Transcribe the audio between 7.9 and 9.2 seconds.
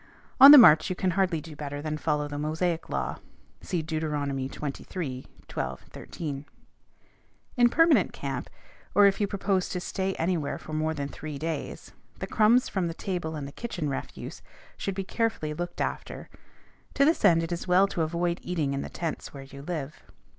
camp, or